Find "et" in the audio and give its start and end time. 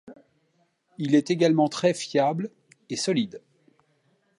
2.89-2.95